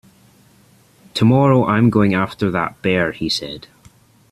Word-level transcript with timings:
Tomorrow 1.13 1.67
I'm 1.67 1.91
going 1.91 2.15
after 2.15 2.49
that 2.49 2.81
bear, 2.81 3.11
he 3.11 3.29
said. 3.29 3.67